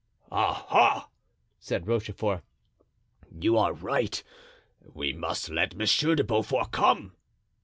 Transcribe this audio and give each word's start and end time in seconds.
"Ah! 0.31 0.65
ha!" 0.69 1.09
said 1.59 1.85
Rochefort, 1.85 2.41
"you 3.39 3.55
are 3.55 3.71
right. 3.71 4.23
We 4.83 5.13
must 5.13 5.51
let 5.51 5.75
Monsieur 5.75 6.15
de 6.15 6.23
Beaufort 6.23 6.71
come." 6.71 7.13